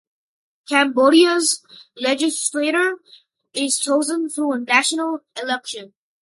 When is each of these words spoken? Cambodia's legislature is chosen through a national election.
Cambodia's 0.67 1.61
legislature 1.95 2.95
is 3.53 3.77
chosen 3.77 4.31
through 4.31 4.53
a 4.53 4.59
national 4.59 5.19
election. 5.39 5.93